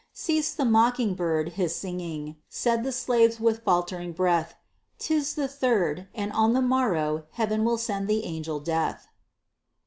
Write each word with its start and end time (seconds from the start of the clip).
Ceased 0.13 0.57
the 0.57 0.65
mocking 0.65 1.13
bird 1.13 1.49
his 1.49 1.75
singing; 1.75 2.35
said 2.49 2.83
the 2.83 2.91
slaves 2.91 3.39
with 3.39 3.61
faltering 3.63 4.13
breath, 4.13 4.55
"'Tis 4.97 5.35
the 5.35 5.47
Third, 5.47 6.07
and 6.15 6.31
on 6.31 6.53
the 6.53 6.59
morrow 6.59 7.27
Heaven 7.33 7.63
will 7.63 7.77
send 7.77 8.07
the 8.07 8.23
Angel 8.23 8.59
Death." 8.59 9.09